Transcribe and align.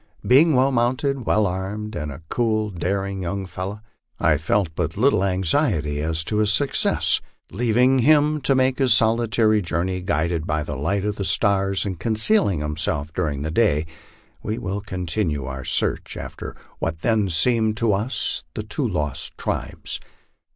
Being 0.25 0.55
well 0.55 0.71
mounted, 0.71 1.27
well 1.27 1.45
armed, 1.45 1.95
and 1.95 2.11
a 2.11 2.23
cool, 2.27 2.71
daring 2.71 3.21
young 3.21 3.45
fellow, 3.45 3.81
I 4.19 4.35
felt 4.39 4.69
but 4.73 4.97
little 4.97 5.23
anxiety 5.23 6.01
as 6.01 6.23
to 6.23 6.37
his 6.37 6.51
success. 6.51 7.21
Leaving 7.51 7.99
him 7.99 8.41
to 8.41 8.55
make 8.55 8.79
his 8.79 8.95
solitary 8.95 9.61
journey 9.61 10.01
guided 10.01 10.47
by 10.47 10.63
the 10.63 10.75
light 10.75 11.05
of 11.05 11.17
the 11.17 11.23
stars, 11.23 11.85
and 11.85 11.99
concealing 11.99 12.61
himself 12.61 13.13
during 13.13 13.43
the 13.43 13.51
day, 13.51 13.85
we 14.41 14.57
will 14.57 14.81
continue 14.81 15.45
our 15.45 15.63
search 15.63 16.17
after 16.17 16.55
what 16.79 17.01
then 17.01 17.29
seemed 17.29 17.77
to 17.77 17.93
us 17.93 18.43
the 18.55 18.63
two 18.63 18.87
lost 18.87 19.37
tribes. 19.37 19.99